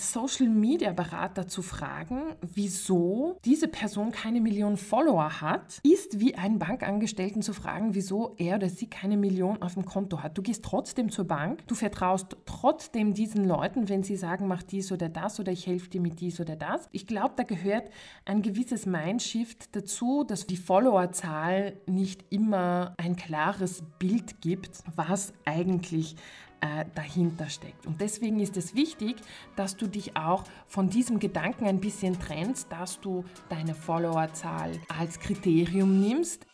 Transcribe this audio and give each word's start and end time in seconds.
Social-Media-Berater 0.00 1.46
zu 1.46 1.62
fragen, 1.62 2.34
wieso 2.40 3.38
diese 3.44 3.68
Person 3.68 4.10
keine 4.10 4.40
Million 4.40 4.76
Follower 4.76 5.40
hat, 5.40 5.80
ist 5.82 6.20
wie 6.20 6.34
einen 6.34 6.58
Bankangestellten 6.58 7.42
zu 7.42 7.52
fragen, 7.52 7.94
wieso 7.94 8.34
er 8.38 8.56
oder 8.56 8.68
sie 8.68 8.88
keine 8.88 9.16
Million 9.16 9.62
auf 9.62 9.74
dem 9.74 9.84
Konto 9.84 10.22
hat. 10.22 10.36
Du 10.36 10.42
gehst 10.42 10.64
trotzdem 10.64 11.10
zur 11.10 11.26
Bank, 11.26 11.66
du 11.66 11.74
vertraust 11.74 12.36
trotzdem 12.46 13.14
diesen 13.14 13.44
Leuten, 13.44 13.88
wenn 13.88 14.02
sie 14.02 14.16
sagen, 14.16 14.48
mach 14.48 14.62
dies 14.62 14.90
oder 14.92 15.08
das 15.08 15.38
oder 15.38 15.52
ich 15.52 15.66
helfe 15.66 15.90
dir 15.90 16.00
mit 16.00 16.20
dies 16.20 16.40
oder 16.40 16.56
das. 16.56 16.88
Ich 16.92 17.06
glaube, 17.06 17.34
da 17.36 17.42
gehört 17.42 17.90
ein 18.24 18.42
gewisses 18.42 18.86
Mindshift 18.86 19.74
dazu, 19.76 20.24
dass 20.24 20.46
die 20.46 20.56
Followerzahl 20.56 21.76
nicht 21.86 22.24
immer 22.30 22.94
ein 22.96 23.16
klares 23.16 23.82
Bild 23.98 24.40
gibt, 24.40 24.82
was 24.96 25.32
eigentlich 25.44 26.16
äh, 26.60 26.84
dahinter 26.94 27.48
steckt. 27.48 27.86
Und 27.86 28.00
deswegen 28.00 28.40
ist 28.40 28.56
es 28.56 28.74
wichtig, 28.74 29.16
dass 29.56 29.76
du 29.76 29.86
dich 29.86 30.16
auch 30.16 30.44
von 30.66 30.88
diesem 30.88 31.18
Gedanken 31.18 31.66
ein 31.66 31.80
bisschen 31.80 32.18
trennst, 32.18 32.70
dass 32.70 33.00
du 33.00 33.24
deine 33.48 33.74
Followerzahl 33.74 34.72
als 34.88 35.18
Kriterium 35.18 36.00
nimmst. 36.00 36.46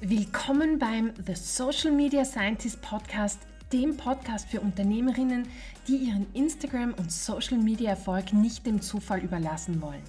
Willkommen 0.00 0.78
beim 0.78 1.12
The 1.26 1.34
Social 1.34 1.92
Media 1.92 2.24
Scientist 2.24 2.80
Podcast, 2.80 3.40
dem 3.72 3.96
Podcast 3.96 4.48
für 4.48 4.60
Unternehmerinnen, 4.60 5.46
die 5.86 5.96
ihren 5.96 6.26
Instagram- 6.32 6.94
und 6.94 7.12
Social-Media-Erfolg 7.12 8.32
nicht 8.32 8.66
dem 8.66 8.80
Zufall 8.80 9.20
überlassen 9.20 9.82
wollen. 9.82 10.02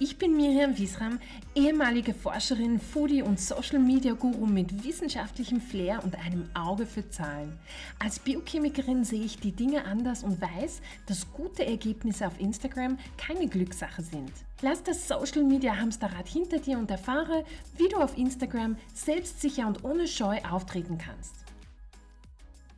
Ich 0.00 0.18
bin 0.18 0.36
Miriam 0.36 0.76
Wiesram, 0.76 1.20
ehemalige 1.54 2.14
Forscherin, 2.14 2.80
Foodie 2.80 3.22
und 3.22 3.38
Social 3.38 3.78
Media 3.78 4.14
Guru 4.14 4.44
mit 4.44 4.82
wissenschaftlichem 4.84 5.60
Flair 5.60 6.02
und 6.02 6.16
einem 6.18 6.50
Auge 6.52 6.84
für 6.84 7.08
Zahlen. 7.10 7.56
Als 8.00 8.18
Biochemikerin 8.18 9.04
sehe 9.04 9.22
ich 9.22 9.38
die 9.38 9.52
Dinge 9.52 9.84
anders 9.84 10.24
und 10.24 10.40
weiß, 10.40 10.80
dass 11.06 11.32
gute 11.32 11.64
Ergebnisse 11.64 12.26
auf 12.26 12.40
Instagram 12.40 12.98
keine 13.16 13.46
Glückssache 13.46 14.02
sind. 14.02 14.32
Lass 14.62 14.82
das 14.82 15.06
Social 15.06 15.44
Media 15.44 15.76
Hamsterrad 15.76 16.26
hinter 16.26 16.58
dir 16.58 16.76
und 16.76 16.90
erfahre, 16.90 17.44
wie 17.76 17.88
du 17.88 17.98
auf 17.98 18.18
Instagram 18.18 18.76
selbstsicher 18.94 19.68
und 19.68 19.84
ohne 19.84 20.08
Scheu 20.08 20.40
auftreten 20.50 20.98
kannst. 20.98 21.44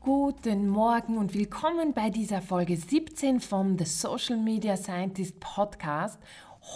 Guten 0.06 0.69
Morgen 0.69 1.19
und 1.19 1.34
willkommen 1.34 1.92
bei 1.92 2.11
dieser 2.11 2.41
Folge 2.41 2.77
17 2.77 3.41
vom 3.41 3.77
The 3.77 3.86
Social 3.86 4.36
Media 4.36 4.77
Scientist 4.77 5.41
Podcast. 5.41 6.20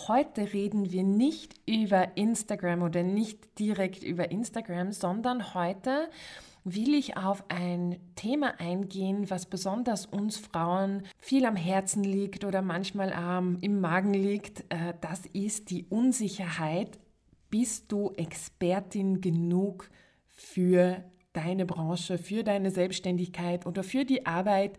Heute 0.06 0.52
reden 0.52 0.92
wir 0.92 1.02
nicht 1.02 1.56
über 1.66 2.16
Instagram 2.16 2.82
oder 2.82 3.02
nicht 3.02 3.58
direkt 3.58 4.04
über 4.04 4.30
Instagram, 4.30 4.92
sondern 4.92 5.52
heute 5.52 6.08
will 6.62 6.94
ich 6.94 7.16
auf 7.16 7.42
ein 7.48 7.98
Thema 8.14 8.60
eingehen, 8.60 9.30
was 9.30 9.46
besonders 9.46 10.06
uns 10.06 10.36
Frauen 10.36 11.02
viel 11.18 11.44
am 11.44 11.56
Herzen 11.56 12.04
liegt 12.04 12.44
oder 12.44 12.62
manchmal 12.62 13.12
ähm, 13.18 13.58
im 13.62 13.80
Magen 13.80 14.14
liegt. 14.14 14.60
Äh, 14.68 14.94
das 15.00 15.26
ist 15.32 15.70
die 15.70 15.86
Unsicherheit. 15.88 17.00
Bist 17.50 17.90
du 17.90 18.12
Expertin 18.12 19.20
genug 19.20 19.90
für 20.28 21.02
deine 21.32 21.66
Branche, 21.66 22.16
für 22.16 22.44
deine 22.44 22.70
Selbstständigkeit 22.70 23.66
oder 23.66 23.82
für 23.82 24.04
die 24.04 24.26
Arbeit, 24.26 24.78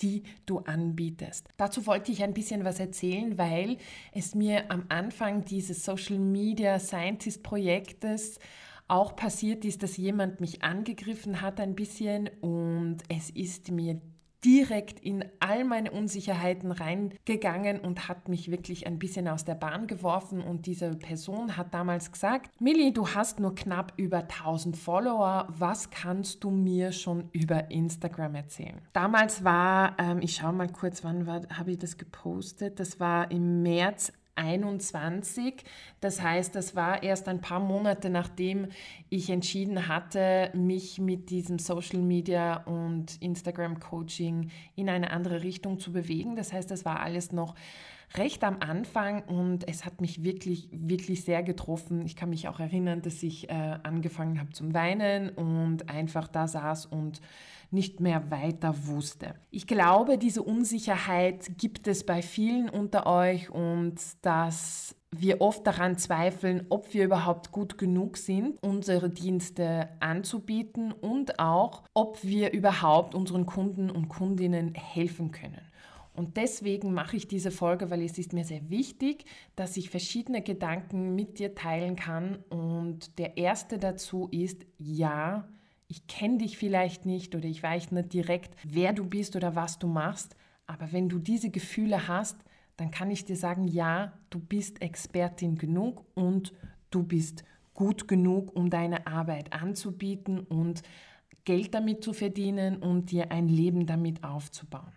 die 0.00 0.22
du 0.46 0.58
anbietest. 0.60 1.48
Dazu 1.56 1.86
wollte 1.86 2.12
ich 2.12 2.22
ein 2.22 2.34
bisschen 2.34 2.64
was 2.64 2.80
erzählen, 2.80 3.36
weil 3.38 3.76
es 4.12 4.34
mir 4.34 4.70
am 4.70 4.86
Anfang 4.88 5.44
dieses 5.44 5.84
Social 5.84 6.18
Media 6.18 6.78
Scientist 6.78 7.42
Projektes 7.42 8.38
auch 8.88 9.16
passiert 9.16 9.64
ist, 9.64 9.82
dass 9.82 9.96
jemand 9.96 10.40
mich 10.40 10.62
angegriffen 10.62 11.40
hat 11.40 11.60
ein 11.60 11.74
bisschen 11.74 12.28
und 12.40 12.98
es 13.08 13.30
ist 13.30 13.70
mir 13.70 14.00
direkt 14.44 15.00
in 15.00 15.24
all 15.40 15.64
meine 15.64 15.90
Unsicherheiten 15.92 16.72
reingegangen 16.72 17.78
und 17.80 18.08
hat 18.08 18.28
mich 18.28 18.50
wirklich 18.50 18.86
ein 18.86 18.98
bisschen 18.98 19.28
aus 19.28 19.44
der 19.44 19.54
Bahn 19.54 19.86
geworfen. 19.86 20.40
Und 20.40 20.66
diese 20.66 20.90
Person 20.96 21.56
hat 21.56 21.72
damals 21.72 22.10
gesagt, 22.10 22.50
Millie, 22.60 22.92
du 22.92 23.08
hast 23.08 23.38
nur 23.38 23.54
knapp 23.54 23.92
über 23.96 24.18
1000 24.18 24.76
Follower. 24.76 25.46
Was 25.48 25.90
kannst 25.90 26.42
du 26.42 26.50
mir 26.50 26.92
schon 26.92 27.28
über 27.32 27.70
Instagram 27.70 28.34
erzählen? 28.34 28.80
Damals 28.92 29.44
war, 29.44 29.96
ähm, 29.98 30.20
ich 30.20 30.34
schaue 30.36 30.52
mal 30.52 30.68
kurz, 30.68 31.04
wann 31.04 31.26
habe 31.26 31.70
ich 31.70 31.78
das 31.78 31.96
gepostet? 31.96 32.80
Das 32.80 32.98
war 32.98 33.30
im 33.30 33.62
März 33.62 34.12
21. 34.34 35.64
Das 36.00 36.22
heißt, 36.22 36.54
das 36.54 36.74
war 36.74 37.02
erst 37.02 37.28
ein 37.28 37.40
paar 37.40 37.60
Monate 37.60 38.10
nachdem 38.10 38.68
ich 39.10 39.30
entschieden 39.30 39.88
hatte, 39.88 40.50
mich 40.54 40.98
mit 40.98 41.30
diesem 41.30 41.58
Social 41.58 42.00
Media 42.00 42.62
und 42.64 43.20
Instagram 43.20 43.80
Coaching 43.80 44.50
in 44.74 44.88
eine 44.88 45.10
andere 45.10 45.42
Richtung 45.42 45.78
zu 45.78 45.92
bewegen. 45.92 46.36
Das 46.36 46.52
heißt, 46.52 46.70
das 46.70 46.84
war 46.84 47.00
alles 47.00 47.32
noch 47.32 47.54
recht 48.16 48.44
am 48.44 48.58
Anfang 48.60 49.22
und 49.22 49.68
es 49.68 49.84
hat 49.84 50.00
mich 50.00 50.22
wirklich, 50.22 50.68
wirklich 50.72 51.24
sehr 51.24 51.42
getroffen. 51.42 52.04
Ich 52.04 52.16
kann 52.16 52.30
mich 52.30 52.48
auch 52.48 52.60
erinnern, 52.60 53.02
dass 53.02 53.22
ich 53.22 53.48
äh, 53.48 53.78
angefangen 53.82 54.40
habe 54.40 54.50
zum 54.50 54.74
Weinen 54.74 55.30
und 55.30 55.88
einfach 55.88 56.28
da 56.28 56.46
saß 56.46 56.86
und 56.86 57.20
nicht 57.70 58.00
mehr 58.00 58.30
weiter 58.30 58.86
wusste. 58.86 59.34
Ich 59.50 59.66
glaube, 59.66 60.18
diese 60.18 60.42
Unsicherheit 60.42 61.52
gibt 61.58 61.88
es 61.88 62.04
bei 62.04 62.20
vielen 62.20 62.68
unter 62.68 63.06
euch 63.06 63.50
und 63.50 63.94
dass 64.20 64.94
wir 65.10 65.40
oft 65.40 65.66
daran 65.66 65.98
zweifeln, 65.98 66.66
ob 66.70 66.92
wir 66.94 67.04
überhaupt 67.04 67.52
gut 67.52 67.76
genug 67.78 68.16
sind, 68.16 68.62
unsere 68.62 69.10
Dienste 69.10 69.88
anzubieten 70.00 70.92
und 70.92 71.38
auch, 71.38 71.82
ob 71.94 72.22
wir 72.22 72.52
überhaupt 72.52 73.14
unseren 73.14 73.46
Kunden 73.46 73.90
und 73.90 74.08
Kundinnen 74.08 74.74
helfen 74.74 75.30
können. 75.30 75.60
Und 76.14 76.36
deswegen 76.36 76.92
mache 76.92 77.16
ich 77.16 77.26
diese 77.26 77.50
Folge, 77.50 77.90
weil 77.90 78.02
es 78.02 78.18
ist 78.18 78.32
mir 78.32 78.44
sehr 78.44 78.68
wichtig, 78.68 79.24
dass 79.56 79.76
ich 79.76 79.88
verschiedene 79.88 80.42
Gedanken 80.42 81.14
mit 81.14 81.38
dir 81.38 81.54
teilen 81.54 81.96
kann. 81.96 82.36
Und 82.50 83.18
der 83.18 83.38
erste 83.38 83.78
dazu 83.78 84.28
ist, 84.30 84.66
ja, 84.78 85.48
ich 85.88 86.06
kenne 86.06 86.38
dich 86.38 86.58
vielleicht 86.58 87.06
nicht 87.06 87.34
oder 87.34 87.46
ich 87.46 87.62
weiß 87.62 87.92
nicht 87.92 88.12
direkt, 88.12 88.56
wer 88.64 88.92
du 88.92 89.04
bist 89.04 89.36
oder 89.36 89.56
was 89.56 89.78
du 89.78 89.86
machst, 89.86 90.36
aber 90.66 90.92
wenn 90.92 91.08
du 91.08 91.18
diese 91.18 91.50
Gefühle 91.50 92.08
hast, 92.08 92.44
dann 92.76 92.90
kann 92.90 93.10
ich 93.10 93.24
dir 93.24 93.36
sagen, 93.36 93.68
ja, 93.68 94.12
du 94.30 94.38
bist 94.38 94.80
Expertin 94.80 95.56
genug 95.56 96.04
und 96.14 96.52
du 96.90 97.02
bist 97.02 97.44
gut 97.74 98.08
genug, 98.08 98.56
um 98.56 98.70
deine 98.70 99.06
Arbeit 99.06 99.52
anzubieten 99.52 100.40
und 100.40 100.82
Geld 101.44 101.74
damit 101.74 102.04
zu 102.04 102.12
verdienen 102.12 102.76
und 102.76 103.10
dir 103.10 103.30
ein 103.30 103.48
Leben 103.48 103.86
damit 103.86 104.24
aufzubauen. 104.24 104.92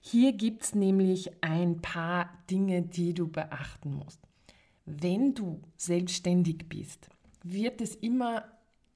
Hier 0.00 0.32
gibt 0.32 0.64
es 0.64 0.74
nämlich 0.74 1.42
ein 1.42 1.80
paar 1.80 2.30
Dinge, 2.50 2.82
die 2.82 3.14
du 3.14 3.28
beachten 3.28 3.94
musst. 3.94 4.20
Wenn 4.86 5.34
du 5.34 5.60
selbstständig 5.76 6.68
bist, 6.68 7.10
wird 7.42 7.80
es 7.80 7.94
immer 7.94 8.44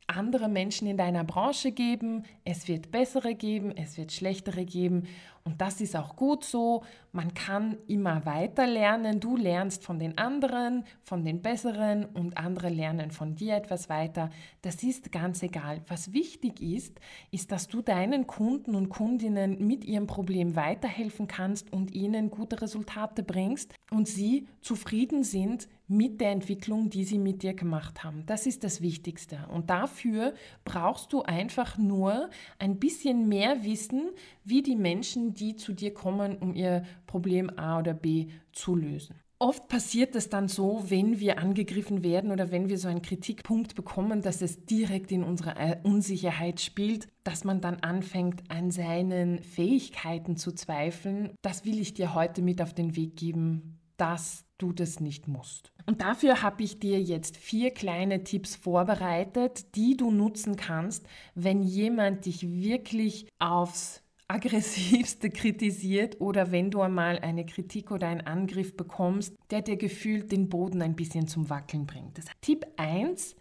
andere 0.07 0.49
Menschen 0.49 0.87
in 0.87 0.97
deiner 0.97 1.25
Branche 1.25 1.73
geben, 1.73 2.25
es 2.45 2.69
wird 2.69 2.91
bessere 2.91 3.35
geben, 3.35 3.77
es 3.77 3.97
wird 3.97 4.13
schlechtere 4.13 4.65
geben 4.65 5.05
und 5.47 5.61
das 5.61 5.83
ist 5.83 5.95
auch 5.95 6.17
gut 6.17 6.43
so. 6.43 6.85
Man 7.13 7.35
kann 7.35 7.77
immer 7.87 8.25
weiter 8.25 8.67
lernen. 8.67 9.21
Du 9.21 9.37
lernst 9.37 9.85
von 9.85 9.99
den 9.99 10.17
anderen, 10.17 10.85
von 11.03 11.23
den 11.23 11.43
besseren 11.43 12.07
und 12.07 12.39
andere 12.39 12.71
lernen 12.71 13.11
von 13.11 13.35
dir 13.35 13.55
etwas 13.55 13.91
weiter. 13.91 14.31
Das 14.63 14.83
ist 14.83 15.13
ganz 15.13 15.43
egal. 15.43 15.83
Was 15.87 16.15
wichtig 16.15 16.63
ist, 16.63 16.99
ist, 17.31 17.53
dass 17.53 17.69
du 17.69 17.83
deinen 17.83 18.27
Kunden 18.27 18.75
und 18.75 18.89
Kundinnen 18.89 19.67
mit 19.67 19.85
ihrem 19.85 20.07
Problem 20.07 20.57
weiterhelfen 20.57 21.29
kannst 21.29 21.71
und 21.71 21.95
ihnen 21.95 22.31
gute 22.31 22.63
Resultate 22.63 23.23
bringst 23.23 23.75
und 23.91 24.09
sie 24.09 24.49
zufrieden 24.63 25.25
sind 25.25 25.69
mit 25.87 26.21
der 26.21 26.31
Entwicklung, 26.31 26.91
die 26.91 27.05
sie 27.05 27.19
mit 27.19 27.43
dir 27.43 27.55
gemacht 27.55 28.05
haben. 28.05 28.25
Das 28.27 28.47
ist 28.47 28.65
das 28.65 28.81
Wichtigste. 28.81 29.47
Und 29.53 29.71
dafür 29.71 30.35
brauchst 30.65 31.13
du 31.13 31.23
einfach 31.23 31.77
nur 31.77 32.31
ein 32.59 32.79
bisschen 32.79 33.29
mehr 33.29 33.65
Wissen, 33.65 34.11
wie 34.45 34.63
die 34.63 34.77
Menschen, 34.77 35.35
die 35.35 35.57
zu 35.57 35.73
dir 35.73 35.93
kommen, 35.93 36.39
um 36.39 36.55
ihr 36.55 36.85
Problem 37.07 37.51
A 37.59 37.79
oder 37.79 37.95
B 37.95 38.29
zu 38.53 38.75
lösen. 38.75 39.17
Oft 39.41 39.69
passiert 39.69 40.15
es 40.15 40.31
dann 40.31 40.49
so, 40.49 40.85
wenn 40.89 41.19
wir 41.19 41.39
angegriffen 41.39 42.03
werden 42.03 42.31
oder 42.31 42.51
wenn 42.51 42.69
wir 42.69 42.79
so 42.79 42.89
einen 42.89 43.03
Kritikpunkt 43.03 43.75
bekommen, 43.75 44.23
dass 44.23 44.41
es 44.41 44.65
direkt 44.65 45.13
in 45.13 45.25
unsere 45.25 45.57
äh, 45.57 45.77
Unsicherheit 45.83 46.61
spielt, 46.61 47.09
dass 47.25 47.45
man 47.45 47.61
dann 47.61 47.81
anfängt, 47.81 48.43
an 48.49 48.71
seinen 48.71 49.43
Fähigkeiten 49.43 50.37
zu 50.37 50.53
zweifeln. 50.53 51.35
Das 51.43 51.67
will 51.67 51.79
ich 51.79 51.95
dir 51.95 52.15
heute 52.15 52.43
mit 52.43 52.63
auf 52.63 52.73
den 52.73 52.97
Weg 52.97 53.17
geben, 53.17 53.81
dass 53.97 54.47
du 54.59 54.73
das 54.73 55.01
nicht 55.01 55.29
musst. 55.29 55.73
Und 55.87 56.01
dafür 56.01 56.43
habe 56.43 56.63
ich 56.63 56.79
dir 56.79 57.01
jetzt 57.01 57.37
vier 57.37 57.71
kleine 57.71 58.25
Tipps 58.25 58.57
vorbereitet, 58.57 59.75
die 59.77 59.97
du 59.97 60.11
nutzen 60.11 60.57
kannst, 60.57 61.07
wenn 61.35 61.63
jemand 61.63 62.27
dich 62.27 62.49
wirklich 62.49 63.27
aufs 63.39 64.03
aggressivste 64.29 65.31
kritisiert 65.31 66.21
oder 66.21 66.51
wenn 66.51 66.71
du 66.71 66.81
einmal 66.81 67.19
eine 67.19 67.45
Kritik 67.45 67.91
oder 67.91 68.09
einen 68.09 68.23
Angriff 68.23 68.77
bekommst, 68.77 69.35
der 69.51 69.63
dir 69.63 69.77
gefühlt 69.77 70.33
den 70.33 70.49
Boden 70.49 70.81
ein 70.83 70.97
bisschen 70.97 71.29
zum 71.29 71.51
Wackeln 71.51 71.87
bringt. 71.87 72.17
Das 72.17 72.25
Tipp 72.41 72.67
1, 72.77 73.37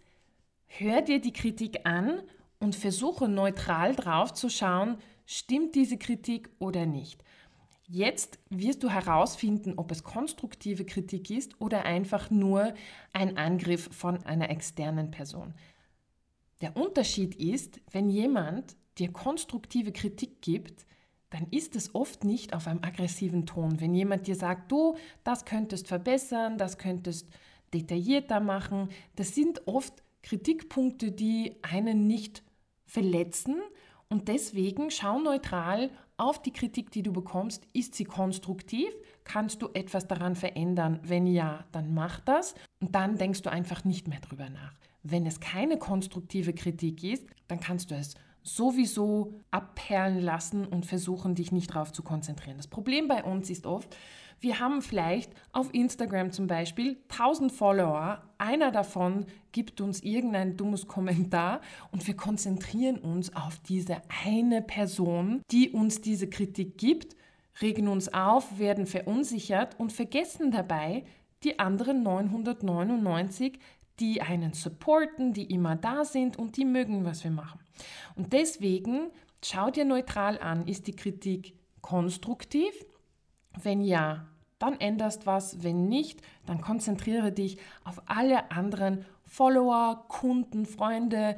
hör 0.66 1.00
dir 1.00 1.20
die 1.20 1.32
Kritik 1.32 1.86
an 1.86 2.20
und 2.60 2.76
versuche 2.76 3.28
neutral 3.28 3.94
drauf 3.94 4.34
zu 4.34 4.50
schauen, 4.50 4.98
stimmt 5.24 5.74
diese 5.74 5.96
Kritik 5.96 6.50
oder 6.58 6.84
nicht. 6.84 7.24
Jetzt 7.86 8.38
wirst 8.48 8.82
du 8.82 8.88
herausfinden, 8.88 9.74
ob 9.76 9.90
es 9.90 10.02
konstruktive 10.02 10.86
Kritik 10.86 11.30
ist 11.30 11.60
oder 11.60 11.84
einfach 11.84 12.30
nur 12.30 12.74
ein 13.12 13.36
Angriff 13.36 13.90
von 13.92 14.22
einer 14.24 14.48
externen 14.48 15.10
Person. 15.10 15.52
Der 16.62 16.76
Unterschied 16.76 17.34
ist, 17.34 17.80
wenn 17.90 18.08
jemand 18.08 18.76
dir 18.96 19.12
konstruktive 19.12 19.92
Kritik 19.92 20.40
gibt, 20.40 20.86
dann 21.28 21.46
ist 21.50 21.76
es 21.76 21.94
oft 21.94 22.24
nicht 22.24 22.54
auf 22.54 22.68
einem 22.68 22.82
aggressiven 22.82 23.44
Ton. 23.44 23.80
Wenn 23.80 23.94
jemand 23.94 24.28
dir 24.28 24.36
sagt, 24.36 24.72
du, 24.72 24.96
das 25.22 25.44
könntest 25.44 25.88
verbessern, 25.88 26.56
das 26.56 26.78
könntest 26.78 27.28
detaillierter 27.74 28.40
machen, 28.40 28.88
das 29.16 29.34
sind 29.34 29.66
oft 29.66 30.02
Kritikpunkte, 30.22 31.12
die 31.12 31.56
einen 31.62 32.06
nicht 32.06 32.42
verletzen, 32.86 33.60
und 34.08 34.28
deswegen 34.28 34.90
schau 34.90 35.18
neutral 35.18 35.90
auf 36.16 36.40
die 36.42 36.52
Kritik, 36.52 36.90
die 36.90 37.02
du 37.02 37.12
bekommst. 37.12 37.66
Ist 37.72 37.94
sie 37.94 38.04
konstruktiv? 38.04 38.88
Kannst 39.24 39.62
du 39.62 39.68
etwas 39.74 40.06
daran 40.06 40.36
verändern? 40.36 41.00
Wenn 41.02 41.26
ja, 41.26 41.64
dann 41.72 41.94
mach 41.94 42.20
das. 42.20 42.54
Und 42.80 42.94
dann 42.94 43.16
denkst 43.16 43.42
du 43.42 43.50
einfach 43.50 43.84
nicht 43.84 44.08
mehr 44.08 44.20
drüber 44.20 44.48
nach. 44.50 44.74
Wenn 45.02 45.26
es 45.26 45.40
keine 45.40 45.78
konstruktive 45.78 46.54
Kritik 46.54 47.02
ist, 47.04 47.26
dann 47.48 47.60
kannst 47.60 47.90
du 47.90 47.94
es 47.94 48.14
sowieso 48.42 49.40
abperlen 49.50 50.20
lassen 50.20 50.66
und 50.66 50.86
versuchen, 50.86 51.34
dich 51.34 51.50
nicht 51.50 51.70
darauf 51.70 51.92
zu 51.92 52.02
konzentrieren. 52.02 52.58
Das 52.58 52.68
Problem 52.68 53.08
bei 53.08 53.24
uns 53.24 53.50
ist 53.50 53.66
oft, 53.66 53.96
wir 54.40 54.60
haben 54.60 54.82
vielleicht 54.82 55.32
auf 55.52 55.72
Instagram 55.72 56.32
zum 56.32 56.46
Beispiel 56.46 56.98
1000 57.10 57.52
Follower, 57.52 58.22
einer 58.38 58.70
davon 58.70 59.26
gibt 59.52 59.80
uns 59.80 60.00
irgendein 60.00 60.56
dummes 60.56 60.86
Kommentar 60.86 61.60
und 61.90 62.06
wir 62.06 62.16
konzentrieren 62.16 62.98
uns 62.98 63.34
auf 63.34 63.58
diese 63.60 64.02
eine 64.24 64.62
Person, 64.62 65.42
die 65.50 65.70
uns 65.70 66.00
diese 66.00 66.28
Kritik 66.28 66.76
gibt, 66.78 67.16
regen 67.62 67.88
uns 67.88 68.12
auf, 68.12 68.58
werden 68.58 68.86
verunsichert 68.86 69.78
und 69.78 69.92
vergessen 69.92 70.50
dabei 70.50 71.04
die 71.44 71.58
anderen 71.58 72.02
999, 72.02 73.58
die 74.00 74.22
einen 74.22 74.54
supporten, 74.54 75.32
die 75.32 75.52
immer 75.52 75.76
da 75.76 76.04
sind 76.04 76.36
und 76.36 76.56
die 76.56 76.64
mögen, 76.64 77.04
was 77.04 77.22
wir 77.22 77.30
machen. 77.30 77.60
Und 78.16 78.32
deswegen 78.32 79.10
schau 79.44 79.70
dir 79.70 79.84
neutral 79.84 80.38
an, 80.38 80.66
ist 80.66 80.86
die 80.86 80.96
Kritik 80.96 81.54
konstruktiv? 81.80 82.72
Wenn 83.62 83.80
ja, 83.80 84.26
dann 84.58 84.80
änderst 84.80 85.26
was. 85.26 85.62
Wenn 85.62 85.88
nicht, 85.88 86.20
dann 86.46 86.60
konzentriere 86.60 87.32
dich 87.32 87.58
auf 87.84 88.02
alle 88.06 88.50
anderen 88.50 89.04
Follower, 89.24 90.04
Kunden, 90.08 90.66
Freunde, 90.66 91.36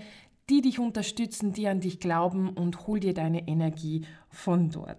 die 0.49 0.61
dich 0.61 0.79
unterstützen, 0.79 1.53
die 1.53 1.67
an 1.67 1.81
dich 1.81 1.99
glauben 1.99 2.51
und 2.51 2.87
hol 2.87 3.01
dir 3.01 3.15
deine 3.15 3.49
Energie 3.49 4.07
von 4.29 4.71
dort. 4.71 4.99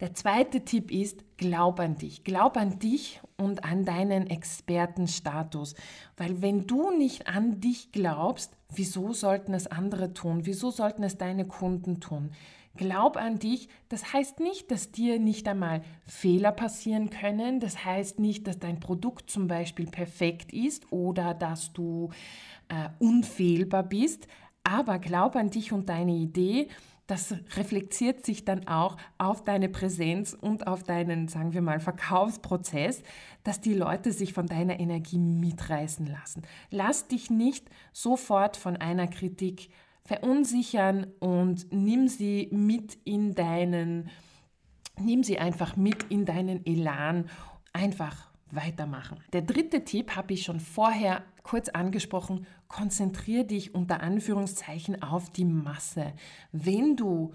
Der 0.00 0.14
zweite 0.14 0.64
Tipp 0.64 0.92
ist, 0.92 1.24
glaub 1.36 1.80
an 1.80 1.96
dich. 1.96 2.22
Glaub 2.22 2.56
an 2.56 2.78
dich 2.78 3.20
und 3.36 3.64
an 3.64 3.84
deinen 3.84 4.28
Expertenstatus. 4.28 5.74
Weil 6.16 6.40
wenn 6.40 6.66
du 6.68 6.90
nicht 6.92 7.26
an 7.26 7.60
dich 7.60 7.90
glaubst, 7.90 8.56
wieso 8.72 9.12
sollten 9.12 9.54
es 9.54 9.66
andere 9.66 10.14
tun? 10.14 10.46
Wieso 10.46 10.70
sollten 10.70 11.02
es 11.02 11.18
deine 11.18 11.46
Kunden 11.46 12.00
tun? 12.00 12.30
Glaub 12.76 13.16
an 13.16 13.38
dich, 13.38 13.68
das 13.88 14.12
heißt 14.12 14.40
nicht, 14.40 14.70
dass 14.70 14.92
dir 14.92 15.18
nicht 15.18 15.48
einmal 15.48 15.82
Fehler 16.06 16.52
passieren 16.52 17.10
können. 17.10 17.60
Das 17.60 17.84
heißt 17.84 18.20
nicht, 18.20 18.46
dass 18.46 18.58
dein 18.58 18.78
Produkt 18.80 19.30
zum 19.30 19.48
Beispiel 19.48 19.86
perfekt 19.86 20.52
ist 20.52 20.92
oder 20.92 21.34
dass 21.34 21.72
du 21.72 22.10
äh, 22.68 22.88
unfehlbar 22.98 23.82
bist. 23.82 24.28
Aber 24.62 24.98
glaub 24.98 25.34
an 25.34 25.50
dich 25.50 25.72
und 25.72 25.88
deine 25.88 26.12
Idee 26.12 26.68
das 27.08 27.34
reflektiert 27.56 28.24
sich 28.26 28.44
dann 28.44 28.68
auch 28.68 28.98
auf 29.16 29.42
deine 29.42 29.70
Präsenz 29.70 30.36
und 30.38 30.66
auf 30.66 30.82
deinen, 30.82 31.26
sagen 31.26 31.54
wir 31.54 31.62
mal, 31.62 31.80
Verkaufsprozess, 31.80 33.02
dass 33.44 33.62
die 33.62 33.72
Leute 33.72 34.12
sich 34.12 34.34
von 34.34 34.46
deiner 34.46 34.78
Energie 34.78 35.18
mitreißen 35.18 36.06
lassen. 36.06 36.42
Lass 36.70 37.08
dich 37.08 37.30
nicht 37.30 37.70
sofort 37.94 38.58
von 38.58 38.76
einer 38.76 39.06
Kritik 39.06 39.70
verunsichern 40.08 41.06
und 41.18 41.70
nimm 41.70 42.08
sie 42.08 42.48
mit 42.50 42.96
in 43.04 43.34
deinen, 43.34 44.08
nimm 44.98 45.22
sie 45.22 45.38
einfach 45.38 45.76
mit 45.76 46.04
in 46.04 46.24
deinen 46.24 46.64
Elan. 46.64 47.28
Einfach 47.74 48.30
weitermachen. 48.50 49.18
Der 49.34 49.42
dritte 49.42 49.84
Tipp 49.84 50.16
habe 50.16 50.32
ich 50.32 50.44
schon 50.44 50.60
vorher 50.60 51.22
kurz 51.42 51.68
angesprochen. 51.68 52.46
Konzentriere 52.68 53.44
dich 53.44 53.74
unter 53.74 54.00
Anführungszeichen 54.00 55.02
auf 55.02 55.28
die 55.28 55.44
Masse. 55.44 56.14
Wenn 56.52 56.96
du 56.96 57.34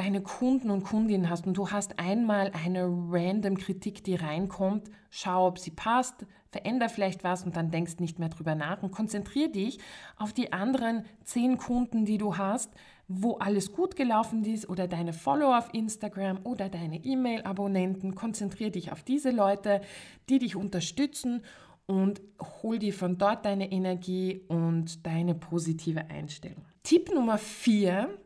deine 0.00 0.22
Kunden 0.22 0.70
und 0.70 0.82
Kundinnen 0.82 1.28
hast 1.28 1.46
und 1.46 1.58
du 1.58 1.70
hast 1.70 1.98
einmal 1.98 2.52
eine 2.64 2.86
random 2.86 3.58
Kritik, 3.58 4.02
die 4.02 4.14
reinkommt, 4.14 4.90
schau, 5.10 5.46
ob 5.46 5.58
sie 5.58 5.72
passt, 5.72 6.24
veränder 6.50 6.88
vielleicht 6.88 7.22
was 7.22 7.44
und 7.44 7.54
dann 7.54 7.70
denkst 7.70 7.98
nicht 7.98 8.18
mehr 8.18 8.30
drüber 8.30 8.54
nach 8.54 8.82
und 8.82 8.92
konzentriere 8.92 9.50
dich 9.50 9.78
auf 10.16 10.32
die 10.32 10.54
anderen 10.54 11.04
zehn 11.24 11.58
Kunden, 11.58 12.06
die 12.06 12.16
du 12.16 12.38
hast, 12.38 12.72
wo 13.08 13.34
alles 13.34 13.72
gut 13.72 13.94
gelaufen 13.94 14.42
ist 14.46 14.70
oder 14.70 14.88
deine 14.88 15.12
Follower 15.12 15.58
auf 15.58 15.68
Instagram 15.74 16.38
oder 16.44 16.70
deine 16.70 17.04
E-Mail-Abonnenten. 17.04 18.14
Konzentriere 18.14 18.70
dich 18.70 18.92
auf 18.92 19.02
diese 19.02 19.30
Leute, 19.30 19.82
die 20.30 20.38
dich 20.38 20.56
unterstützen 20.56 21.42
und 21.84 22.22
hol 22.62 22.78
dir 22.78 22.94
von 22.94 23.18
dort 23.18 23.44
deine 23.44 23.70
Energie 23.70 24.46
und 24.48 25.04
deine 25.06 25.34
positive 25.34 26.08
Einstellung. 26.08 26.64
Tipp 26.84 27.12
Nummer 27.14 27.36
vier 27.36 28.16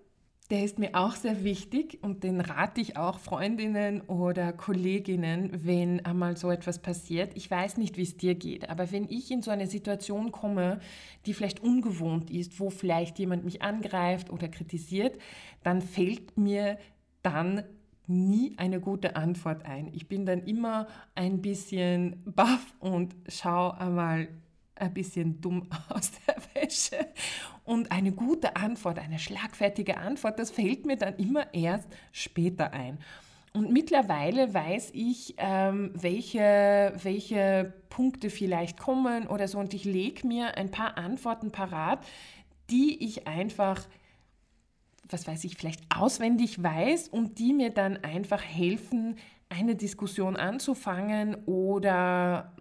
der 0.51 0.63
ist 0.63 0.79
mir 0.79 0.91
auch 0.95 1.17
sehr 1.17 1.43
wichtig 1.43 1.99
und 2.03 2.23
den 2.23 2.41
rate 2.41 2.81
ich 2.81 2.99
auch 2.99 3.19
Freundinnen 3.19 4.03
oder 4.03 4.53
Kolleginnen, 4.53 5.51
wenn 5.65 6.05
einmal 6.05 6.37
so 6.37 6.51
etwas 6.51 6.81
passiert. 6.81 7.33
Ich 7.35 7.51
weiß 7.51 7.79
nicht, 7.79 7.97
wie 7.97 8.03
es 8.03 8.19
dir 8.19 8.35
geht, 8.35 8.69
aber 8.69 8.93
wenn 8.93 9.09
ich 9.09 9.31
in 9.31 9.41
so 9.41 9.51
eine 9.51 9.67
Situation 9.67 10.33
komme, 10.33 10.81
die 11.25 11.33
vielleicht 11.33 11.63
ungewohnt 11.63 12.31
ist, 12.31 12.61
wo 12.61 12.69
vielleicht 12.69 13.19
jemand 13.19 13.45
mich 13.45 13.63
angreift 13.63 14.31
oder 14.31 14.49
kritisiert, 14.49 15.19
dann 15.63 15.81
fällt 15.81 16.37
mir 16.37 16.79
dann 17.23 17.63
nie 18.07 18.53
eine 18.59 18.81
gute 18.81 19.17
Antwort 19.17 19.65
ein. 19.65 19.89
Ich 19.95 20.09
bin 20.09 20.27
dann 20.27 20.43
immer 20.43 20.89
ein 21.15 21.41
bisschen 21.41 22.23
baff 22.27 22.75
und 22.81 23.17
schaue 23.29 23.81
einmal 23.81 24.29
ein 24.77 24.93
bisschen 24.93 25.41
dumm 25.41 25.69
aus 25.89 26.13
der 26.27 26.37
Wäsche. 26.55 27.07
Und 27.65 27.91
eine 27.91 28.13
gute 28.13 28.57
Antwort, 28.57 28.99
eine 28.99 29.19
schlagfertige 29.19 29.97
Antwort, 29.97 30.39
das 30.39 30.51
fällt 30.51 30.87
mir 30.87 30.97
dann 30.97 31.17
immer 31.17 31.53
erst 31.55 31.89
später 32.13 32.73
ein. 32.73 32.99
Und 33.57 33.71
mittlerweile 33.71 34.53
weiß 34.53 34.91
ich, 34.95 35.35
ähm, 35.39 35.93
welche, 35.95 36.93
welche 37.03 37.73
Punkte 37.89 38.29
vielleicht 38.29 38.81
kommen 38.81 39.29
oder 39.29 39.47
so. 39.47 39.59
Und 39.59 39.75
ich 39.75 39.85
lege 39.85 40.27
mir 40.27 40.57
ein 40.57 40.73
paar 40.73 40.99
Antworten 40.99 41.53
parat, 41.53 42.05
die 42.69 43.05
ich 43.05 43.29
einfach, 43.29 43.87
was 45.09 45.29
weiß 45.29 45.45
ich, 45.45 45.57
vielleicht 45.57 45.83
auswendig 45.95 46.61
weiß 46.61 47.09
und 47.09 47.39
die 47.39 47.53
mir 47.53 47.71
dann 47.71 47.99
einfach 47.99 48.43
helfen, 48.43 49.17
eine 49.49 49.77
Diskussion 49.77 50.37
anzufangen 50.37 51.37
oder 51.47 52.57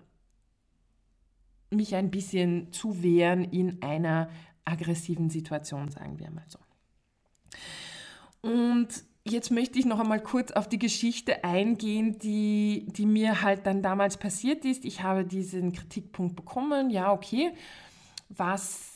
mich 1.74 1.96
ein 1.96 2.12
bisschen 2.12 2.72
zu 2.72 3.03
wehren 3.03 3.44
in 3.44 3.82
einer 3.82 4.30
aggressiven 4.65 5.30
Situation, 5.30 5.89
sagen 5.89 6.20
wir 6.20 6.32
mal 6.32 6.46
so. 6.48 6.60
Und 8.42 8.88
jetzt 9.25 9.51
möchte 9.51 9.80
ich 9.80 9.86
noch 9.86 10.00
einmal 10.00 10.22
kurz 10.22 10.51
auf 10.51 10.68
die 10.68 10.80
Geschichte 10.80 11.44
eingehen, 11.44 12.20
die, 12.20 12.86
die 12.89 13.06
mir 13.06 13.42
halt 13.42 13.65
dann 13.65 13.82
damals 13.82 14.18
passiert 14.18 14.65
ist. 14.65 14.86
Ich 14.86 15.01
habe 15.01 15.25
diesen 15.25 15.72
Kritikpunkt 15.72 16.36
bekommen. 16.36 16.89
Ja, 16.89 17.12
okay, 17.12 17.51
was 18.30 18.94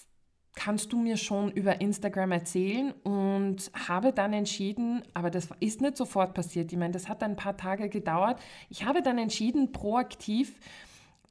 kannst 0.58 0.92
du 0.92 0.98
mir 0.98 1.18
schon 1.18 1.52
über 1.52 1.82
Instagram 1.82 2.32
erzählen 2.32 2.92
und 3.04 3.72
habe 3.88 4.12
dann 4.12 4.34
entschieden, 4.34 5.04
aber 5.14 5.30
das 5.30 5.50
ist 5.60 5.82
nicht 5.82 5.96
sofort 5.96 6.34
passiert, 6.34 6.72
ich 6.72 6.78
meine, 6.80 6.94
das 6.94 7.08
hat 7.08 7.22
ein 7.22 7.36
paar 7.36 7.56
Tage 7.56 7.90
gedauert, 7.90 8.40
ich 8.70 8.84
habe 8.84 9.04
dann 9.04 9.20
entschieden, 9.20 9.72
proaktiv 9.72 10.56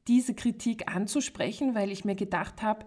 diese 0.09 0.35
Kritik 0.35 0.95
anzusprechen, 0.95 1.75
weil 1.75 1.91
ich 1.91 2.05
mir 2.05 2.15
gedacht 2.15 2.63
habe, 2.63 2.87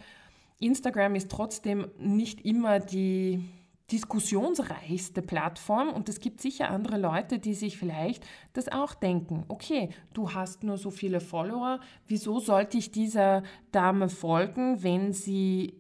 Instagram 0.59 1.15
ist 1.15 1.31
trotzdem 1.31 1.87
nicht 1.97 2.45
immer 2.45 2.79
die 2.79 3.43
diskussionsreichste 3.91 5.21
Plattform 5.21 5.89
und 5.89 6.09
es 6.09 6.19
gibt 6.19 6.41
sicher 6.41 6.69
andere 6.69 6.97
Leute, 6.97 7.39
die 7.39 7.53
sich 7.53 7.77
vielleicht 7.77 8.25
das 8.53 8.71
auch 8.71 8.93
denken. 8.93 9.45
Okay, 9.47 9.89
du 10.13 10.33
hast 10.33 10.63
nur 10.63 10.77
so 10.77 10.91
viele 10.91 11.19
Follower, 11.19 11.79
wieso 12.07 12.39
sollte 12.39 12.77
ich 12.77 12.91
dieser 12.91 13.43
Dame 13.71 14.09
folgen, 14.09 14.83
wenn 14.83 15.11
sie 15.13 15.73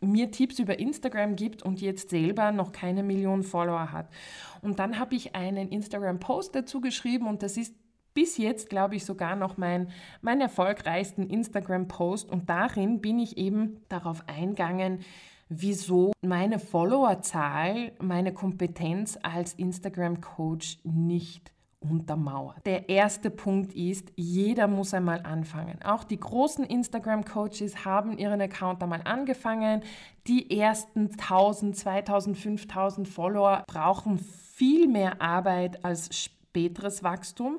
mir 0.00 0.30
Tipps 0.30 0.58
über 0.58 0.78
Instagram 0.78 1.34
gibt 1.34 1.62
und 1.62 1.80
jetzt 1.80 2.10
selber 2.10 2.52
noch 2.52 2.70
keine 2.70 3.02
Million 3.02 3.42
Follower 3.42 3.90
hat. 3.90 4.10
Und 4.62 4.78
dann 4.78 4.98
habe 4.98 5.16
ich 5.16 5.34
einen 5.34 5.70
Instagram-Post 5.70 6.54
dazu 6.54 6.80
geschrieben 6.80 7.26
und 7.26 7.42
das 7.42 7.56
ist 7.56 7.74
bis 8.16 8.38
jetzt, 8.38 8.70
glaube 8.70 8.96
ich, 8.96 9.04
sogar 9.04 9.36
noch 9.36 9.58
mein, 9.58 9.90
mein 10.22 10.40
erfolgreichsten 10.40 11.28
Instagram-Post 11.28 12.30
und 12.30 12.48
darin 12.48 13.02
bin 13.02 13.18
ich 13.18 13.36
eben 13.36 13.82
darauf 13.90 14.26
eingegangen, 14.26 15.00
wieso 15.50 16.12
meine 16.22 16.58
Followerzahl 16.58 17.92
meine 18.00 18.32
Kompetenz 18.32 19.18
als 19.22 19.52
Instagram-Coach 19.52 20.78
nicht 20.82 21.52
untermauert. 21.78 22.64
Der 22.64 22.88
erste 22.88 23.28
Punkt 23.28 23.74
ist, 23.74 24.10
jeder 24.16 24.66
muss 24.66 24.94
einmal 24.94 25.20
anfangen. 25.24 25.82
Auch 25.84 26.02
die 26.02 26.18
großen 26.18 26.64
Instagram-Coaches 26.64 27.84
haben 27.84 28.16
ihren 28.16 28.40
Account 28.40 28.82
einmal 28.82 29.02
angefangen. 29.04 29.82
Die 30.26 30.58
ersten 30.58 31.10
1000, 31.10 31.76
2000, 31.76 32.38
5000 32.38 33.06
Follower 33.06 33.62
brauchen 33.66 34.18
viel 34.18 34.88
mehr 34.88 35.20
Arbeit 35.20 35.84
als 35.84 36.08
späteres 36.56 37.02
Wachstum. 37.02 37.58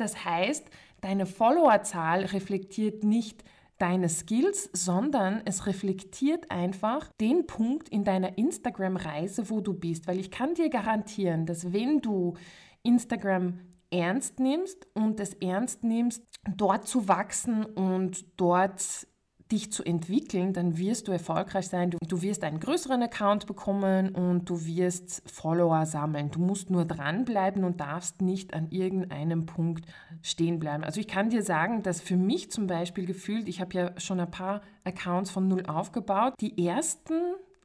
Das 0.00 0.24
heißt, 0.24 0.68
deine 1.02 1.26
Followerzahl 1.26 2.24
reflektiert 2.24 3.04
nicht 3.04 3.44
deine 3.78 4.08
Skills, 4.08 4.68
sondern 4.72 5.42
es 5.44 5.66
reflektiert 5.66 6.50
einfach 6.50 7.10
den 7.20 7.46
Punkt 7.46 7.88
in 7.88 8.04
deiner 8.04 8.36
Instagram-Reise, 8.36 9.48
wo 9.50 9.60
du 9.60 9.72
bist. 9.72 10.06
Weil 10.06 10.18
ich 10.18 10.30
kann 10.30 10.54
dir 10.54 10.68
garantieren, 10.68 11.46
dass 11.46 11.72
wenn 11.72 12.00
du 12.00 12.34
Instagram 12.82 13.58
ernst 13.90 14.38
nimmst 14.38 14.86
und 14.94 15.18
es 15.18 15.34
ernst 15.34 15.82
nimmst, 15.82 16.22
dort 16.56 16.86
zu 16.86 17.08
wachsen 17.08 17.64
und 17.64 18.24
dort 18.40 19.06
dich 19.52 19.72
zu 19.72 19.84
entwickeln, 19.84 20.52
dann 20.52 20.78
wirst 20.78 21.08
du 21.08 21.12
erfolgreich 21.12 21.68
sein. 21.68 21.90
Du, 21.90 21.98
du, 22.06 22.22
wirst 22.22 22.44
einen 22.44 22.60
größeren 22.60 23.02
Account 23.02 23.46
bekommen 23.46 24.10
und 24.10 24.48
du 24.48 24.64
wirst 24.64 25.22
Follower 25.30 25.86
sammeln. 25.86 26.30
Du 26.30 26.40
musst 26.40 26.70
nur 26.70 26.84
dranbleiben 26.84 27.64
und 27.64 27.80
darfst 27.80 28.22
nicht 28.22 28.54
an 28.54 28.70
irgendeinem 28.70 29.46
Punkt 29.46 29.86
stehen 30.22 30.58
bleiben. 30.58 30.84
Also 30.84 31.00
ich 31.00 31.08
kann 31.08 31.30
dir 31.30 31.42
sagen, 31.42 31.82
dass 31.82 32.00
für 32.00 32.16
mich 32.16 32.50
zum 32.50 32.66
Beispiel 32.66 33.06
gefühlt, 33.06 33.48
ich 33.48 33.60
habe 33.60 33.74
ja 33.74 34.00
schon 34.00 34.20
ein 34.20 34.30
paar 34.30 34.62
Accounts 34.84 35.30
von 35.30 35.48
null 35.48 35.66
aufgebaut, 35.66 36.34
die 36.40 36.66
ersten 36.66 37.14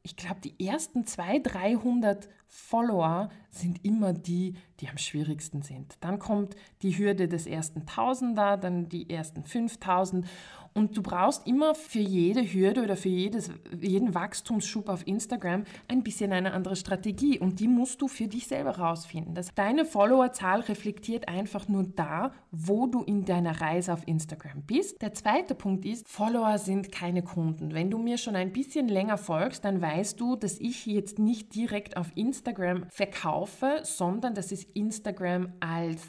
ich 0.05 0.15
glaube, 0.15 0.39
die 0.39 0.63
ersten 0.63 1.07
200, 1.07 1.55
300 1.55 2.29
Follower 2.47 3.29
sind 3.49 3.83
immer 3.83 4.13
die, 4.13 4.53
die 4.79 4.87
am 4.87 4.99
schwierigsten 4.99 5.63
sind. 5.63 5.97
Dann 5.99 6.19
kommt 6.19 6.55
die 6.83 6.95
Hürde 6.95 7.27
des 7.27 7.47
ersten 7.47 7.87
Tausender, 7.87 8.55
dann 8.55 8.87
die 8.87 9.09
ersten 9.09 9.43
5000 9.43 10.27
und 10.75 10.98
du 10.98 11.01
brauchst 11.01 11.48
immer 11.48 11.74
für 11.74 12.00
jede 12.00 12.41
Hürde 12.41 12.84
oder 12.84 12.98
für 12.98 13.10
jedes, 13.10 13.50
jeden 13.79 14.13
Wachstumsschub 14.13 14.89
auf 14.89 15.08
Instagram 15.08 15.63
ein 15.88 16.03
bisschen 16.03 16.34
eine 16.34 16.51
andere 16.51 16.75
Strategie. 16.75 17.39
Und 17.39 17.62
die 17.62 17.70
musst 17.70 18.01
du 18.01 18.10
für 18.10 18.27
dich 18.27 18.48
selber 18.48 18.77
rausfinden. 18.77 19.34
Das, 19.36 19.53
deine 19.55 19.86
Followerzahl 19.86 20.60
reflektiert 20.60 21.29
einfach 21.29 21.70
nur 21.70 21.84
da, 21.84 22.34
wo 22.51 22.88
du 22.88 23.03
in 23.03 23.24
deiner 23.24 23.62
Reise 23.62 23.94
auf 23.94 24.05
Instagram 24.05 24.63
bist. 24.63 25.01
Der 25.01 25.13
zweite 25.13 25.55
Punkt 25.55 25.86
ist, 25.86 26.10
Follower 26.10 26.58
sind 26.58 26.91
keine 26.91 27.24
Kunden. 27.24 27.74
Wenn 27.74 27.89
du 27.89 27.98
mir 27.98 28.17
schon 28.17 28.36
ein 28.36 28.51
bisschen 28.51 28.89
länger 28.89 29.17
folgst, 29.17 29.63
dann 29.63 29.82
weißt 29.82 30.20
du, 30.20 30.36
dass 30.36 30.60
ich 30.60 30.86
jetzt 30.86 31.20
nicht 31.20 31.55
direkt 31.55 31.96
auf 31.96 32.12
Instagram 32.15 32.86
verkaufe, 32.89 33.79
sondern 33.84 34.36
dass 34.36 34.51
ich 34.51 34.75
Instagram 34.75 35.53
als 35.62 36.01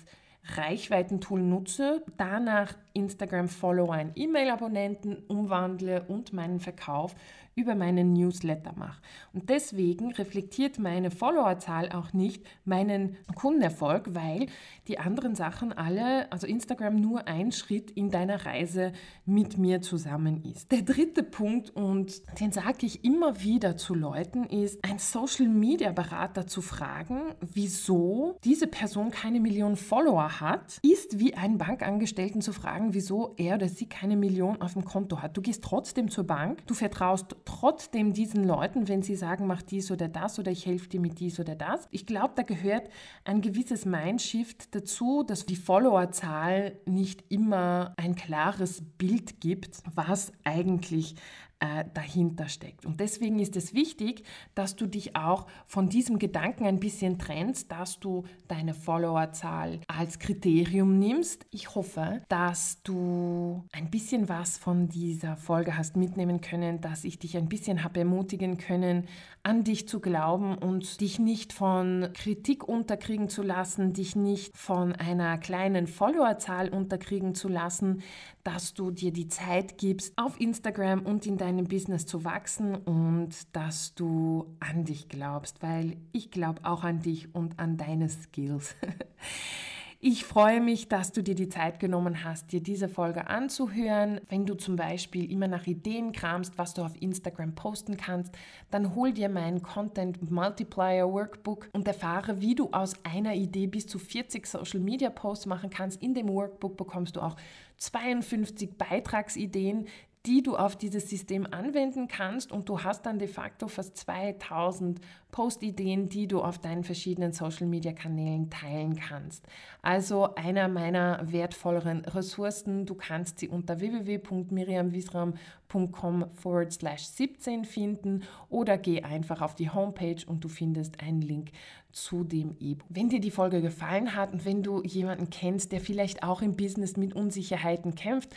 Reichweitentool 0.54 1.40
nutze, 1.40 2.02
danach 2.16 2.74
Instagram-Follower 2.92 3.98
in 3.98 4.12
E-Mail-Abonnenten 4.14 5.24
umwandle 5.28 6.04
und 6.08 6.32
meinen 6.32 6.60
Verkauf 6.60 7.14
über 7.58 7.74
meinen 7.74 8.12
Newsletter 8.12 8.74
mache. 8.76 9.00
Und 9.32 9.48
deswegen 9.48 10.12
reflektiert 10.12 10.78
meine 10.78 11.10
Followerzahl 11.10 11.90
auch 11.90 12.12
nicht 12.12 12.44
meinen 12.66 13.16
Kundenerfolg, 13.34 14.14
weil 14.14 14.48
die 14.88 14.98
anderen 14.98 15.34
Sachen 15.34 15.72
alle, 15.72 16.30
also 16.30 16.46
Instagram 16.46 16.96
nur 16.96 17.26
ein 17.26 17.52
Schritt 17.52 17.90
in 17.92 18.10
deiner 18.10 18.44
Reise 18.44 18.92
mit 19.24 19.56
mir 19.56 19.80
zusammen 19.80 20.44
ist. 20.44 20.70
Der 20.70 20.82
dritte 20.82 21.22
Punkt, 21.22 21.70
und 21.70 22.20
den 22.40 22.52
sage 22.52 22.84
ich 22.84 23.04
immer 23.04 23.42
wieder 23.42 23.78
zu 23.78 23.94
Leuten, 23.94 24.44
ist, 24.44 24.84
ein 24.84 24.98
Social-Media-Berater 24.98 26.46
zu 26.46 26.60
fragen, 26.60 27.34
wieso 27.40 28.36
diese 28.44 28.66
Person 28.66 29.10
keine 29.10 29.40
Million 29.40 29.76
Follower 29.76 30.40
hat, 30.40 30.78
ist 30.82 31.18
wie 31.18 31.34
einen 31.34 31.56
Bankangestellten 31.56 32.42
zu 32.42 32.52
fragen, 32.52 32.92
wieso 32.92 33.32
er 33.38 33.54
oder 33.54 33.70
sie 33.70 33.88
keine 33.88 34.18
Million 34.18 34.60
auf 34.60 34.74
dem 34.74 34.84
Konto 34.84 35.22
hat. 35.22 35.38
Du 35.38 35.40
gehst 35.40 35.64
trotzdem 35.64 36.10
zur 36.10 36.24
Bank, 36.24 36.66
du 36.66 36.74
vertraust 36.74 37.45
trotzdem 37.46 38.12
diesen 38.12 38.44
Leuten, 38.44 38.88
wenn 38.88 39.02
sie 39.02 39.16
sagen, 39.16 39.46
mach 39.46 39.62
dies 39.62 39.90
oder 39.90 40.08
das 40.08 40.38
oder 40.38 40.50
ich 40.50 40.66
helfe 40.66 40.88
dir 40.88 41.00
mit 41.00 41.18
dies 41.18 41.40
oder 41.40 41.54
das. 41.54 41.88
Ich 41.90 42.04
glaube, 42.04 42.34
da 42.36 42.42
gehört 42.42 42.90
ein 43.24 43.40
gewisses 43.40 43.86
Mindshift 43.86 44.74
dazu, 44.74 45.22
dass 45.22 45.46
die 45.46 45.56
Followerzahl 45.56 46.76
nicht 46.84 47.24
immer 47.30 47.94
ein 47.96 48.14
klares 48.14 48.82
Bild 48.98 49.40
gibt, 49.40 49.78
was 49.94 50.32
eigentlich 50.44 51.14
äh, 51.60 51.84
dahinter 51.94 52.48
steckt. 52.48 52.84
Und 52.84 53.00
deswegen 53.00 53.38
ist 53.38 53.56
es 53.56 53.72
wichtig, 53.72 54.24
dass 54.54 54.76
du 54.76 54.86
dich 54.86 55.16
auch 55.16 55.46
von 55.66 55.88
diesem 55.88 56.18
Gedanken 56.18 56.66
ein 56.66 56.80
bisschen 56.80 57.18
trennst, 57.18 57.72
dass 57.72 57.98
du 57.98 58.24
deine 58.46 58.74
Followerzahl 58.74 59.80
als 59.88 60.18
Kriterium 60.18 60.98
nimmst. 60.98 61.46
Ich 61.50 61.74
hoffe, 61.74 62.22
dass 62.28 62.82
du 62.82 63.64
ein 63.72 63.90
bisschen 63.90 64.28
was 64.28 64.58
von 64.58 64.88
dieser 64.88 65.36
Folge 65.36 65.78
hast 65.78 65.96
mitnehmen 65.96 66.40
können, 66.40 66.80
dass 66.80 67.04
ich 67.04 67.18
dich 67.18 67.36
ein 67.36 67.48
bisschen 67.48 67.82
habe 67.82 68.00
ermutigen 68.00 68.58
können, 68.58 69.06
an 69.46 69.62
dich 69.62 69.86
zu 69.86 70.00
glauben 70.00 70.58
und 70.58 71.00
dich 71.00 71.20
nicht 71.20 71.52
von 71.52 72.08
Kritik 72.14 72.68
unterkriegen 72.68 73.28
zu 73.28 73.44
lassen, 73.44 73.92
dich 73.92 74.16
nicht 74.16 74.56
von 74.56 74.92
einer 74.92 75.38
kleinen 75.38 75.86
Followerzahl 75.86 76.68
unterkriegen 76.68 77.36
zu 77.36 77.46
lassen, 77.46 78.02
dass 78.42 78.74
du 78.74 78.90
dir 78.90 79.12
die 79.12 79.28
Zeit 79.28 79.78
gibst, 79.78 80.18
auf 80.18 80.40
Instagram 80.40 81.06
und 81.06 81.26
in 81.26 81.36
deinem 81.36 81.68
Business 81.68 82.06
zu 82.06 82.24
wachsen 82.24 82.74
und 82.74 83.54
dass 83.54 83.94
du 83.94 84.56
an 84.58 84.84
dich 84.84 85.08
glaubst, 85.08 85.62
weil 85.62 85.96
ich 86.10 86.32
glaube 86.32 86.62
auch 86.64 86.82
an 86.82 86.98
dich 86.98 87.32
und 87.32 87.60
an 87.60 87.76
deine 87.76 88.08
Skills. 88.08 88.74
Ich 89.98 90.24
freue 90.24 90.60
mich, 90.60 90.88
dass 90.88 91.12
du 91.12 91.22
dir 91.22 91.34
die 91.34 91.48
Zeit 91.48 91.80
genommen 91.80 92.22
hast, 92.22 92.52
dir 92.52 92.62
diese 92.62 92.86
Folge 92.86 93.28
anzuhören. 93.28 94.20
Wenn 94.28 94.44
du 94.44 94.54
zum 94.54 94.76
Beispiel 94.76 95.30
immer 95.32 95.48
nach 95.48 95.66
Ideen 95.66 96.12
kramst, 96.12 96.58
was 96.58 96.74
du 96.74 96.82
auf 96.82 97.00
Instagram 97.00 97.54
posten 97.54 97.96
kannst, 97.96 98.34
dann 98.70 98.94
hol 98.94 99.12
dir 99.12 99.30
mein 99.30 99.62
Content 99.62 100.30
Multiplier 100.30 101.10
Workbook 101.10 101.70
und 101.72 101.88
erfahre, 101.88 102.42
wie 102.42 102.54
du 102.54 102.70
aus 102.72 102.92
einer 103.04 103.34
Idee 103.34 103.68
bis 103.68 103.86
zu 103.86 103.98
40 103.98 104.46
Social 104.46 104.80
Media 104.80 105.08
Posts 105.08 105.46
machen 105.46 105.70
kannst. 105.70 106.02
In 106.02 106.12
dem 106.12 106.28
Workbook 106.28 106.76
bekommst 106.76 107.16
du 107.16 107.22
auch 107.22 107.36
52 107.78 108.76
Beitragsideen, 108.76 109.86
die 110.26 110.42
du 110.42 110.56
auf 110.56 110.76
dieses 110.76 111.08
System 111.08 111.46
anwenden 111.50 112.08
kannst 112.08 112.50
und 112.50 112.68
du 112.68 112.82
hast 112.82 113.06
dann 113.06 113.20
de 113.20 113.28
facto 113.28 113.68
fast 113.68 113.96
2000 113.96 115.00
Postideen, 115.30 116.08
die 116.08 116.26
du 116.26 116.40
auf 116.40 116.58
deinen 116.58 116.82
verschiedenen 116.82 117.32
Social-Media-Kanälen 117.32 118.50
teilen 118.50 118.96
kannst. 118.96 119.46
Also 119.82 120.34
einer 120.34 120.66
meiner 120.68 121.20
wertvolleren 121.30 122.06
Ressourcen. 122.06 122.86
Du 122.86 122.94
kannst 122.94 123.38
sie 123.38 123.48
unter 123.48 123.78
www.miriamwisram.com 123.80 126.24
forward 126.34 126.72
slash 126.72 127.04
17 127.04 127.64
finden 127.64 128.24
oder 128.48 128.78
geh 128.78 129.02
einfach 129.02 129.42
auf 129.42 129.54
die 129.54 129.70
Homepage 129.70 130.24
und 130.26 130.42
du 130.42 130.48
findest 130.48 131.00
einen 131.00 131.20
Link 131.20 131.52
zu 131.92 132.24
dem 132.24 132.56
E-Book. 132.60 132.86
Wenn 132.88 133.08
dir 133.08 133.20
die 133.20 133.30
Folge 133.30 133.62
gefallen 133.62 134.14
hat 134.14 134.32
und 134.32 134.44
wenn 134.44 134.62
du 134.62 134.82
jemanden 134.82 135.30
kennst, 135.30 135.72
der 135.72 135.80
vielleicht 135.80 136.22
auch 136.22 136.42
im 136.42 136.56
Business 136.56 136.96
mit 136.96 137.14
Unsicherheiten 137.14 137.94
kämpft, 137.94 138.34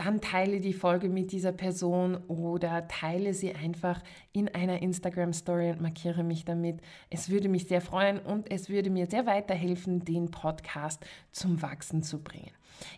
dann 0.00 0.22
teile 0.22 0.60
die 0.60 0.72
Folge 0.72 1.10
mit 1.10 1.30
dieser 1.30 1.52
Person 1.52 2.16
oder 2.26 2.88
teile 2.88 3.34
sie 3.34 3.54
einfach 3.54 4.02
in 4.32 4.48
einer 4.48 4.80
Instagram 4.80 5.34
Story 5.34 5.70
und 5.70 5.82
markiere 5.82 6.24
mich 6.24 6.46
damit. 6.46 6.80
Es 7.10 7.28
würde 7.28 7.50
mich 7.50 7.66
sehr 7.66 7.82
freuen 7.82 8.18
und 8.18 8.50
es 8.50 8.70
würde 8.70 8.88
mir 8.88 9.06
sehr 9.10 9.26
weiterhelfen, 9.26 10.02
den 10.02 10.30
Podcast 10.30 11.04
zum 11.32 11.60
Wachsen 11.60 12.02
zu 12.02 12.22
bringen. 12.22 12.50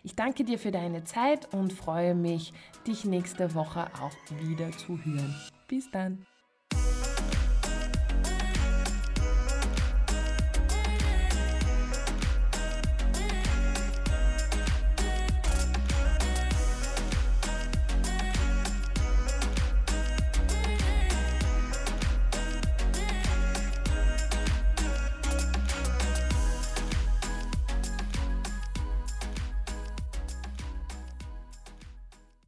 Ich 0.03 0.15
danke 0.15 0.45
dir 0.45 0.57
für 0.57 0.71
deine 0.71 1.03
Zeit 1.03 1.53
und 1.53 1.73
freue 1.73 2.15
mich, 2.15 2.53
dich 2.87 3.03
nächste 3.03 3.53
Woche 3.53 3.87
auch 4.01 4.15
wieder 4.47 4.71
zu 4.71 4.97
hören. 5.03 5.35
Bis 5.67 5.91
dann. 5.91 6.25